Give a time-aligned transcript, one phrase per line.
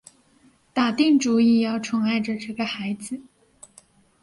[0.73, 3.21] 打定主意要宠爱着这个孩子